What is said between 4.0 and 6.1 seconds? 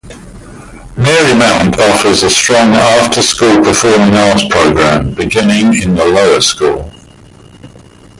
arts program beginning in the